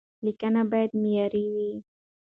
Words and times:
لیکنه 0.25 0.61
باید 0.71 0.91
معیاري 1.01 1.45
وي. 1.53 1.71